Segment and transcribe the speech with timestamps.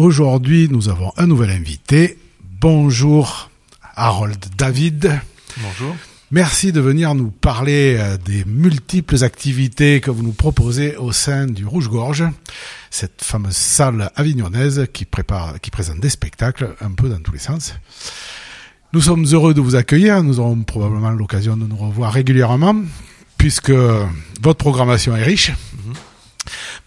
[0.00, 2.16] Aujourd'hui, nous avons un nouvel invité.
[2.58, 3.50] Bonjour,
[3.94, 5.20] Harold David.
[5.58, 5.94] Bonjour.
[6.30, 11.44] Merci de venir nous parler euh, des multiples activités que vous nous proposez au sein
[11.44, 12.24] du Rouge-Gorge,
[12.88, 17.38] cette fameuse salle avignonnaise qui prépare, qui présente des spectacles un peu dans tous les
[17.38, 17.74] sens.
[18.94, 20.22] Nous sommes heureux de vous accueillir.
[20.22, 22.74] Nous aurons probablement l'occasion de nous revoir régulièrement
[23.36, 25.50] puisque votre programmation est riche.
[25.50, 25.92] Mhm.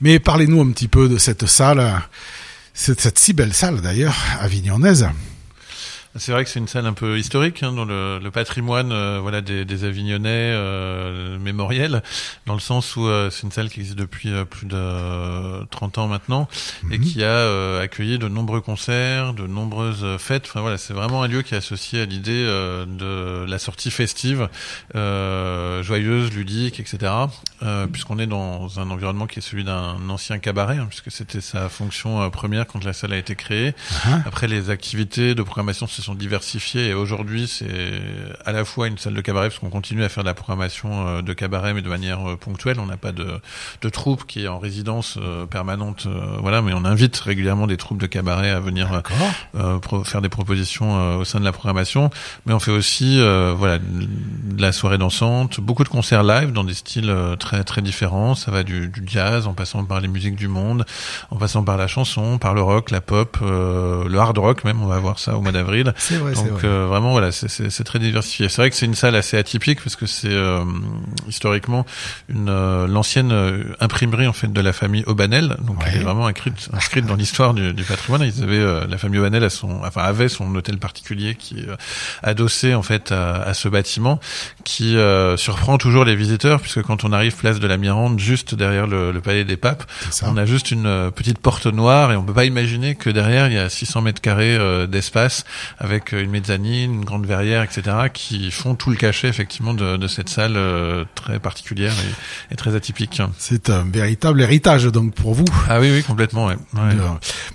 [0.00, 2.00] Mais parlez-nous un petit peu de cette salle,
[2.74, 5.08] cette, cette si belle salle d'ailleurs, avignonnaise.
[6.16, 9.18] C'est vrai que c'est une salle un peu historique hein, dans le, le patrimoine euh,
[9.20, 12.02] voilà des, des Avignonnais euh, mémoriels,
[12.46, 15.98] dans le sens où euh, c'est une salle qui existe depuis euh, plus de 30
[15.98, 16.48] ans maintenant
[16.90, 17.04] et mhm.
[17.04, 20.44] qui a accueilli de nombreux concerts, de nombreuses fêtes.
[20.48, 24.48] Enfin voilà, c'est vraiment un lieu qui est associé à l'idée de la sortie festive,
[24.94, 27.12] joyeuse, ludique, etc.
[27.92, 31.68] Puisqu'on est dans un environnement qui est celui d'un ancien cabaret, hein, puisque c'était sa
[31.68, 33.70] fonction première quand la salle a été créée.
[33.70, 34.22] Uh-huh.
[34.26, 38.02] Après, les activités de programmation se sont diversifiées et aujourd'hui c'est
[38.44, 41.06] à la fois une salle de cabaret parce qu'on continue à faire de la programmation
[41.06, 42.78] euh, de cabaret mais de manière euh, ponctuelle.
[42.80, 43.40] On n'a pas de,
[43.80, 46.06] de troupe qui est en résidence euh, permanente,
[46.40, 49.02] voilà, mais on invite régulièrement des troupes de cabaret à venir
[50.04, 52.10] faire des propositions au sein de la programmation.
[52.46, 53.20] Mais on fait aussi
[53.56, 58.34] voilà de la soirée dansante, beaucoup de concerts live dans des styles très très différents.
[58.34, 60.84] Ça va du, du, jazz en passant par les musiques du monde,
[61.30, 64.82] en passant par la chanson, par le rock, la pop, le hard rock même.
[64.82, 65.91] On va voir ça au mois d'avril.
[65.96, 66.32] C'est vrai.
[66.34, 68.48] Donc euh, vraiment voilà, c'est très diversifié.
[68.48, 70.64] C'est vrai que c'est une salle assez atypique parce que c'est euh,
[71.28, 71.86] historiquement
[72.28, 73.32] une euh, l'ancienne
[73.80, 77.54] imprimerie en fait de la famille Aubanel, donc elle est vraiment inscrite, inscrite dans l'histoire
[77.54, 78.22] du, du, patrimoine.
[78.22, 81.68] Ils avaient la famille Aubanel à son, enfin avait son hôtel particulier qui est
[82.22, 84.20] adossé en fait à, à ce bâtiment
[84.64, 84.96] qui
[85.36, 89.12] surprend toujours les visiteurs puisque quand on arrive place de la Mirande, juste derrière le,
[89.12, 89.84] le palais des papes,
[90.22, 93.54] on a juste une petite porte noire et on peut pas imaginer que derrière il
[93.54, 95.44] y a 600 mètres carrés d'espace
[95.82, 97.82] avec une mezzanine, une grande verrière, etc.,
[98.12, 102.56] qui font tout le cachet effectivement de, de cette salle euh, très particulière et, et,
[102.56, 103.20] très atypique.
[103.36, 105.44] C'est un véritable héritage donc pour vous.
[105.68, 106.56] Ah oui, oui, complètement, ouais.
[106.74, 106.94] ouais.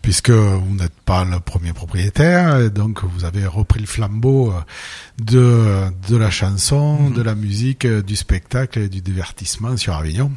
[0.00, 4.60] puisque vous n'êtes pas le premier propriétaire, donc vous avez repris le flambeau euh,
[5.22, 7.12] de de la chanson, -hmm.
[7.12, 10.30] de la musique, euh, du spectacle et du divertissement sur Avignon.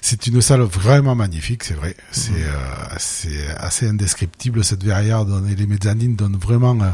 [0.00, 1.96] C'est une salle vraiment magnifique, c'est vrai.
[2.10, 5.24] C'est euh, c'est assez indescriptible cette verrière.
[5.24, 6.90] Donne, et les mezzanines donnent vraiment euh,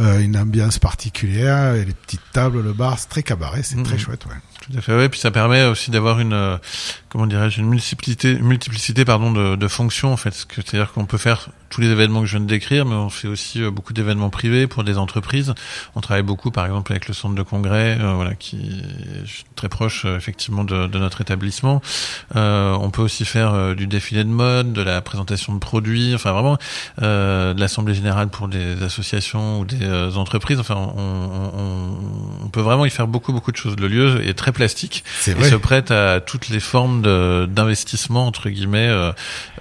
[0.00, 1.74] euh, une ambiance particulière.
[1.74, 3.82] Et les petites tables, le bar, c'est très cabaret, c'est mmh.
[3.84, 4.26] très chouette.
[4.26, 4.36] Ouais.
[4.62, 5.08] Tout à fait, oui.
[5.08, 6.56] Puis ça permet aussi d'avoir une, euh,
[7.08, 10.32] comment dirais-je, une multiplicité, multiplicité pardon, de, de fonctions en fait.
[10.32, 13.28] C'est-à-dire qu'on peut faire tous les événements que je viens de décrire, mais on fait
[13.28, 15.54] aussi euh, beaucoup d'événements privés pour des entreprises.
[15.96, 19.70] On travaille beaucoup, par exemple, avec le centre de congrès, euh, voilà, qui est très
[19.70, 21.80] proche euh, effectivement de, de, notre établissement.
[22.34, 26.58] On peut aussi faire du défilé de mode, de la présentation de produits, enfin vraiment
[26.98, 30.60] de l'assemblée générale pour des associations ou des entreprises.
[30.60, 33.76] Enfin, on, on, on, peut vraiment y faire beaucoup beaucoup de choses.
[33.78, 37.02] Le lieu est très plastique et se prête à toutes les formes
[37.46, 39.12] d'investissement entre guillemets euh,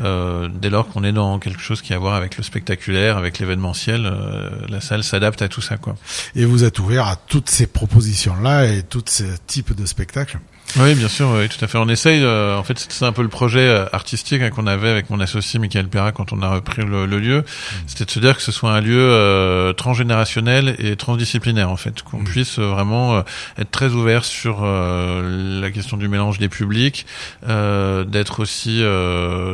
[0.01, 3.17] euh, dès lors qu'on est dans quelque chose qui a à voir avec le spectaculaire,
[3.17, 4.05] avec l'événementiel.
[4.05, 5.95] Euh, la salle s'adapte à tout ça quoi.
[6.35, 10.39] Et vous êtes ouvert à toutes ces propositions là et tous ces types de spectacles.
[10.77, 11.77] Oui, bien sûr, oui, tout à fait.
[11.77, 14.87] On essaye, euh, en fait, c'est un peu le projet euh, artistique hein, qu'on avait
[14.87, 17.39] avec mon associé Michael Perra quand on a repris le, le lieu.
[17.39, 17.75] Mmh.
[17.87, 22.01] C'était de se dire que ce soit un lieu euh, transgénérationnel et transdisciplinaire, en fait,
[22.03, 22.23] qu'on mmh.
[22.23, 23.21] puisse euh, vraiment euh,
[23.57, 27.05] être très ouvert sur la question du mélange des publics,
[27.45, 28.83] d'être aussi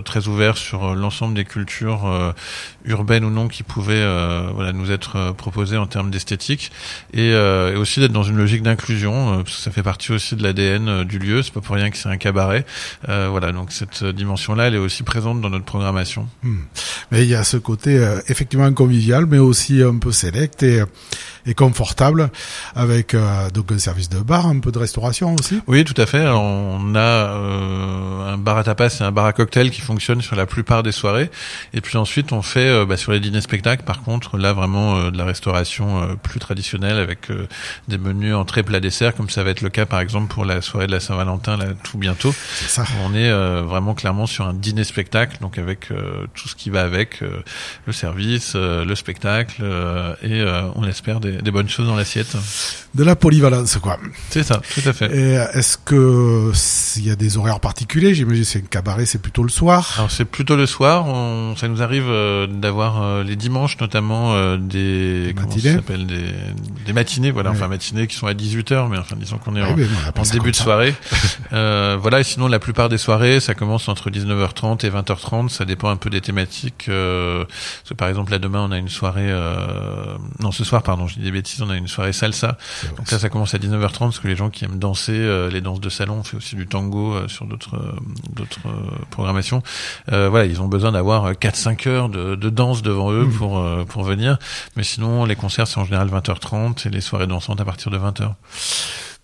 [0.05, 2.33] très ouvert sur l'ensemble des cultures
[2.85, 4.05] urbaines ou non qui pouvaient
[4.53, 6.71] voilà, nous être proposées en termes d'esthétique,
[7.13, 10.43] et, et, aussi d'être dans une logique d'inclusion, parce que ça fait partie aussi de
[10.43, 11.41] l'ADN du lieu.
[11.41, 12.65] C'est pas pour rien que c'est un cabaret.
[13.09, 16.27] Euh, voilà, donc cette dimension-là, elle est aussi présente dans notre programmation.
[16.43, 16.59] Hmm.
[17.11, 20.83] Mais il y a ce côté euh, effectivement convivial, mais aussi un peu sélect et
[21.47, 22.29] et confortable
[22.75, 25.61] avec euh, donc un service de bar, un peu de restauration aussi.
[25.67, 26.19] Oui, tout à fait.
[26.19, 30.21] Alors, on a euh, un bar à tapas et un bar à cocktail qui fonctionnent
[30.21, 31.31] sur la plupart des soirées.
[31.73, 34.97] Et puis ensuite, on fait euh, bah, sur les dîners spectacles, par contre, là vraiment
[34.97, 37.47] euh, de la restauration euh, plus traditionnelle avec euh,
[37.87, 40.61] des menus entrée plat dessert, comme ça va être le cas par exemple pour la
[40.61, 42.33] soirée de la Saint-Valentin là tout bientôt.
[42.67, 42.85] Ça.
[43.03, 43.31] On est
[43.61, 45.89] vraiment clairement sur un dîner spectacle, donc avec
[46.33, 47.21] tout ce qui va avec
[47.85, 49.63] le service, le spectacle
[50.23, 50.43] et
[50.75, 52.35] on espère des, des bonnes choses dans l'assiette.
[52.95, 53.97] De la polyvalence, quoi.
[54.29, 55.15] C'est ça, tout à fait.
[55.15, 59.43] Et est-ce que s'il y a des horaires particuliers, j'imagine c'est un cabaret, c'est plutôt
[59.43, 59.93] le soir.
[59.97, 61.05] Alors c'est plutôt le soir.
[61.05, 66.93] On, ça nous arrive euh, d'avoir euh, les dimanches notamment euh, des, matinées, des, des,
[66.93, 67.55] matinées, voilà, ouais.
[67.55, 69.85] enfin matinées qui sont à 18 h mais enfin disons qu'on est en, oui,
[70.15, 70.76] en début de soirée.
[70.77, 70.95] Soirée.
[71.53, 75.63] Euh, voilà, et sinon la plupart des soirées, ça commence entre 19h30 et 20h30, ça
[75.63, 76.87] dépend un peu des thématiques.
[76.89, 79.29] Euh, parce que, par exemple, là demain, on a une soirée...
[79.29, 82.57] Euh, non, ce soir, pardon, je dis des bêtises, on a une soirée salsa.
[82.97, 85.61] Donc là, ça commence à 19h30, parce que les gens qui aiment danser, euh, les
[85.61, 87.91] danses de salon, on fait aussi du tango euh, sur d'autres euh,
[88.35, 88.59] d'autres
[89.09, 89.63] programmations.
[90.07, 93.33] voilà, ils ont besoin d'avoir 4-5 heures de, de, danse devant eux mmh.
[93.33, 94.37] pour, pour venir.
[94.75, 97.97] Mais sinon, les concerts, c'est en général 20h30 et les soirées dansantes à partir de
[97.97, 98.33] 20h.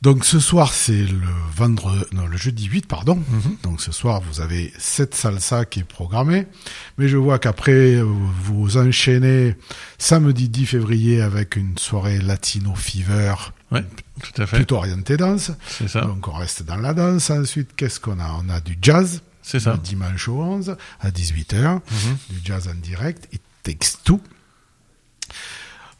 [0.04, 3.16] Donc ce soir c'est le vendredi, non le jeudi 8 pardon.
[3.16, 3.56] Mhm.
[3.64, 6.46] Donc ce soir vous avez cette salsa qui est programmée,
[6.98, 9.56] mais je vois qu'après vous enchaînez
[9.98, 13.34] samedi 10 février avec une soirée latino fever.
[13.72, 13.86] Ouais,
[14.22, 14.58] tout à fait.
[14.58, 15.52] Plutôt orientée danse.
[15.70, 16.02] C'est ça.
[16.02, 17.30] Donc on reste dans la danse.
[17.30, 18.30] Ensuite qu'est-ce qu'on a?
[18.44, 19.22] On a du jazz.
[19.42, 19.78] C'est ça.
[19.78, 21.82] dimanche au 11 à 18h, mhm.
[22.30, 23.30] du jazz en direct.
[23.32, 24.20] It takes two.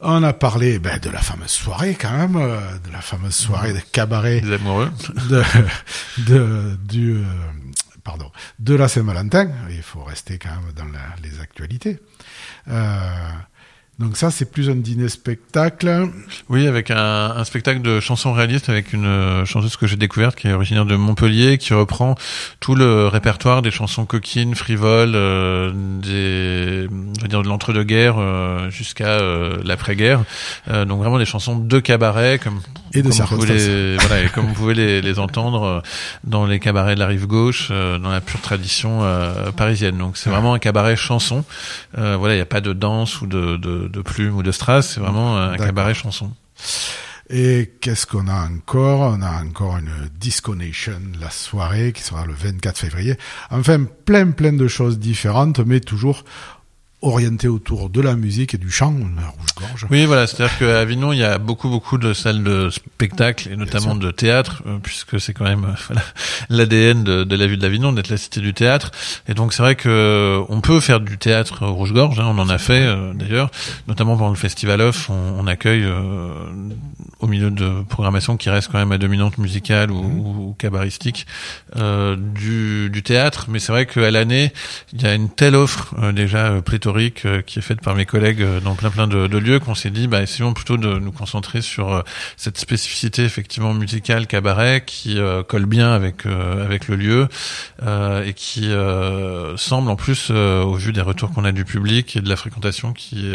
[0.06, 3.72] On a parlé ben, de la fameuse soirée quand même, euh, de la fameuse soirée
[3.72, 4.90] de cabaret des amoureux,
[5.30, 5.42] de,
[6.26, 7.24] de du euh,
[8.02, 9.50] pardon de la Saint-Valentin.
[9.70, 10.84] Il faut rester quand même dans
[11.22, 11.98] les actualités.
[12.68, 13.30] Euh,
[14.00, 16.08] donc ça, c'est plus un dîner-spectacle.
[16.48, 16.96] Oui, avec un,
[17.36, 20.84] un, spectacle de chansons réalistes avec une euh, chanteuse que j'ai découverte qui est originaire
[20.84, 22.16] de Montpellier, qui reprend
[22.58, 25.70] tout le répertoire des chansons coquines, frivoles, euh,
[26.02, 30.24] des, je veux dire de l'entre-deux-guerres euh, jusqu'à euh, l'après-guerre.
[30.66, 32.60] donc vraiment des chansons de cabaret, comme
[32.94, 35.82] et de comme vous les, voilà, et comme vous pouvez les, les, entendre
[36.24, 39.02] dans les cabarets de la rive gauche, dans la pure tradition
[39.56, 39.98] parisienne.
[39.98, 41.44] Donc c'est vraiment un cabaret chanson.
[41.96, 44.94] voilà, il n'y a pas de danse ou de, de de, plumes ou de strass,
[44.94, 46.32] c'est vraiment un cabaret chanson.
[47.30, 49.00] Et qu'est-ce qu'on a encore?
[49.16, 53.16] On a encore une Disco Nation, la soirée qui sera le 24 février.
[53.50, 56.24] Enfin, plein plein de choses différentes, mais toujours
[57.04, 59.86] orienté autour de la musique et du chant, rouge-gorge.
[59.90, 63.56] Oui, voilà, c'est-à-dire qu'à Avignon, il y a beaucoup, beaucoup de salles de spectacle et
[63.56, 65.94] notamment de théâtre, euh, puisque c'est quand même euh,
[66.48, 68.90] l'ADN de, de, la ville d'Avignon d'être la cité du théâtre.
[69.28, 72.48] Et donc c'est vrai que euh, on peut faire du théâtre rouge-gorge, hein, on en
[72.48, 72.84] a fait
[73.14, 73.50] d'ailleurs,
[73.86, 75.86] notamment pendant le Festival Off, on, on accueille
[77.20, 80.18] au milieu de programmation qui reste quand même à dominante musicale ou, mmh.
[80.20, 81.26] ou cabaristique
[81.76, 83.46] du, du, théâtre.
[83.48, 84.52] Mais c'est vrai qu'à l'année,
[84.92, 88.42] il y a une telle offre déjà pléthorique euh, qui est faite par mes collègues
[88.42, 91.10] euh, dans plein plein de, de lieux qu'on s'est dit bah essayons plutôt de nous
[91.10, 92.02] concentrer sur euh,
[92.36, 95.18] cette spécificité effectivement musicale cabaret qui
[95.48, 97.28] colle bien avec avec le lieu
[97.82, 98.70] et qui
[99.56, 102.92] semble en plus au vu des retours qu'on a du public et de la fréquentation
[102.92, 103.32] qui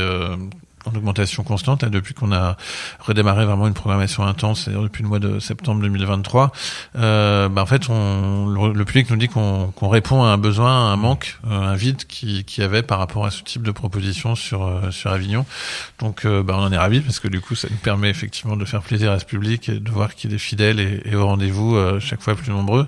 [0.86, 2.58] en augmentation constante hein, depuis qu'on a
[3.00, 6.52] redémarré vraiment une programmation intense, c'est-à-dire depuis le mois de septembre 2023.
[6.98, 10.92] Euh, bah en fait, on, le, public nous dit qu'on répond à un besoin, à
[10.92, 14.36] un manque, euh, un vide qui, qui avait par rapport à ce type de proposition
[14.36, 15.46] sur euh, sur Avignon.
[16.00, 18.56] Donc, euh, bah, on en est ravis parce que du coup, ça nous permet effectivement
[18.56, 21.26] de faire plaisir à ce public et de voir qu'il est fidèle et, et au
[21.26, 22.88] rendez-vous chaque fois plus nombreux.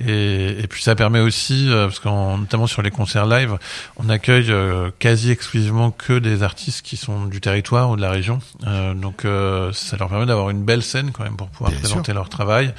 [0.00, 3.58] Et, et puis ça permet aussi, parce qu'en notamment sur les concerts live,
[3.96, 4.52] on accueille
[4.98, 8.38] quasi exclusivement que des artistes qui sont du territoire ou de la région.
[8.66, 12.12] Euh, donc euh, ça leur permet d'avoir une belle scène quand même pour pouvoir présenter
[12.12, 12.72] leur travail.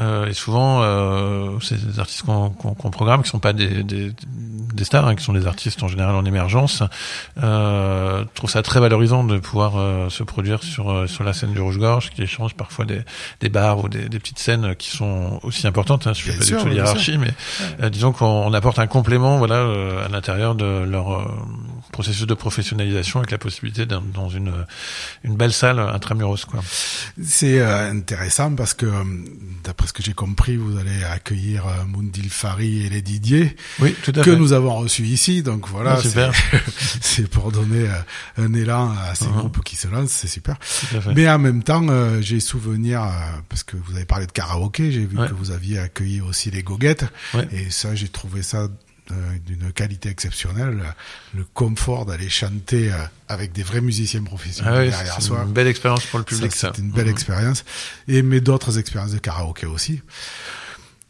[0.00, 4.12] Euh, et souvent, euh, c'est des artistes qu'on qu'on programme qui sont pas des, des,
[4.74, 6.82] des stars, hein, qui sont des artistes en général en émergence.
[7.42, 11.60] Euh, trouve ça très valorisant de pouvoir euh, se produire sur sur la scène du
[11.60, 13.02] Rouge-Gorge, qui échange parfois des,
[13.40, 16.06] des bars ou des, des petites scènes qui sont aussi importantes.
[16.06, 19.66] Hein, je fais pas du tout l'hierarchie, mais disons qu'on apporte un complément, voilà,
[20.04, 21.30] à l'intérieur de leur
[21.92, 24.52] processus de professionnalisation avec la possibilité dans une
[25.24, 26.60] une belle salle intramuros quoi.
[27.22, 29.04] C'est euh, intéressant parce que euh,
[29.64, 33.94] d'après ce que j'ai compris, vous allez accueillir euh, Mundil Fari et les Didier oui,
[34.02, 34.36] tout à que fait.
[34.36, 35.42] nous avons reçus ici.
[35.42, 36.30] Donc voilà, ah,
[37.00, 37.88] c'est pour donner
[38.38, 39.32] un élan à ces uh-huh.
[39.36, 40.56] groupes qui se lancent, c'est super.
[41.14, 41.86] Mais en même temps,
[42.20, 43.02] j'ai souvenir
[43.48, 46.62] parce que vous avez parlé de karaoké, j'ai vu que vous aviez accueilli aussi les
[46.62, 47.04] goguettes
[47.50, 48.68] et ça j'ai trouvé ça
[49.46, 50.80] d'une qualité exceptionnelle,
[51.34, 52.96] le confort d'aller chanter euh,
[53.28, 55.38] avec des vrais musiciens professionnels ah derrière soi.
[55.40, 56.72] C'est une belle expérience pour le public, ça.
[56.74, 57.12] C'est une belle mhm.
[57.12, 57.64] expérience.
[58.08, 60.00] Et mais d'autres expériences de karaoké aussi.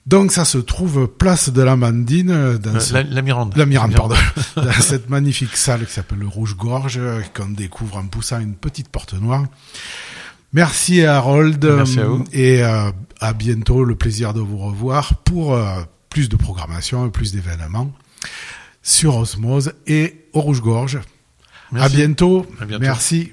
[0.07, 3.57] Donc ça se trouve place de la Mandine dans euh, la, Mirande.
[3.57, 4.17] La Mirande, pardon.
[4.57, 7.01] dans cette magnifique salle qui s'appelle le Rouge Gorge
[7.35, 9.45] qu'on découvre en poussant une petite porte noire.
[10.53, 11.65] Merci Harold.
[11.65, 12.25] Merci à vous.
[12.33, 13.85] Et à bientôt.
[13.85, 15.57] Le plaisir de vous revoir pour
[16.13, 17.91] plus de programmation, plus d'événements
[18.83, 21.01] sur Osmose et au Rouge-Gorge.
[21.75, 22.47] À bientôt.
[22.61, 22.83] À bientôt.
[22.83, 23.33] Merci.